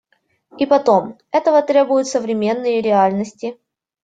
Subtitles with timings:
[0.57, 3.59] И потом, этого требуют современные реальности.